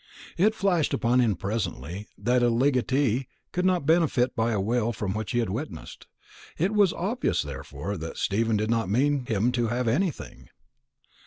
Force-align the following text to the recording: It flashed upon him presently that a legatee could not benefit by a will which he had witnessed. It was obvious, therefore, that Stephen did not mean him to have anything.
It 0.35 0.55
flashed 0.55 0.95
upon 0.95 1.19
him 1.19 1.35
presently 1.35 2.07
that 2.17 2.41
a 2.41 2.49
legatee 2.49 3.27
could 3.51 3.65
not 3.65 3.85
benefit 3.85 4.35
by 4.35 4.51
a 4.51 4.59
will 4.59 4.91
which 4.93 5.29
he 5.33 5.37
had 5.37 5.51
witnessed. 5.51 6.07
It 6.57 6.73
was 6.73 6.91
obvious, 6.91 7.43
therefore, 7.43 7.97
that 7.97 8.17
Stephen 8.17 8.57
did 8.57 8.71
not 8.71 8.89
mean 8.89 9.27
him 9.27 9.51
to 9.51 9.67
have 9.67 9.87
anything. 9.87 10.49